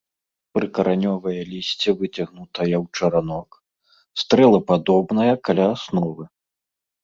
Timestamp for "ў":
2.83-3.01